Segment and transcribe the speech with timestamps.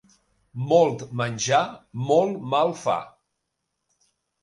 [0.71, 1.61] Molt menjar
[2.09, 2.99] molt mal fa.